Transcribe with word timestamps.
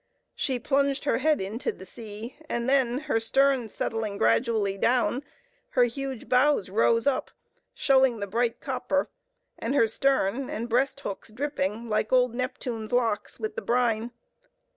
She 0.33 0.57
plunged 0.57 1.03
her 1.03 1.19
head 1.19 1.39
into 1.39 1.71
the 1.71 1.85
sea, 1.85 2.35
and 2.49 2.67
then, 2.67 3.01
her 3.01 3.19
stern 3.19 3.69
settling 3.69 4.17
gradually 4.17 4.75
down, 4.75 5.23
her 5.77 5.83
huge 5.83 6.27
bows 6.27 6.71
rose 6.71 7.05
up, 7.05 7.29
showing 7.75 8.19
the 8.19 8.25
bright 8.25 8.59
copper, 8.59 9.11
and 9.59 9.75
her 9.75 9.85
stern, 9.87 10.49
and 10.49 10.67
breast 10.67 11.01
hooks 11.01 11.29
dripping, 11.31 11.87
like 11.87 12.11
old 12.11 12.33
Neptune's 12.33 12.91
locks, 12.91 13.39
with 13.39 13.55
the 13.55 13.61
brine. 13.61 14.09